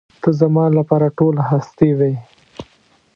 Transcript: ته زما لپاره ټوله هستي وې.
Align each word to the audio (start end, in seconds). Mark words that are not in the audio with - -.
ته 0.21 0.29
زما 0.39 0.65
لپاره 0.77 1.07
ټوله 1.17 1.41
هستي 1.51 1.89
وې. 1.97 2.13